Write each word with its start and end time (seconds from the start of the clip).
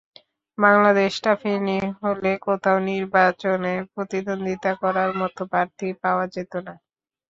বাংলাদেশটা 0.57 1.31
ফেনী 1.41 1.71
হলে 1.99 2.31
কোথাও 2.47 2.77
নির্বাচনে 2.89 3.73
প্রতিদ্বন্দ্বিতা 3.91 4.71
করার 4.81 5.11
মতো 5.19 5.41
প্রার্থী 5.51 5.87
পাওয়া 6.03 6.25
যেত 6.35 6.53
না। 6.65 6.73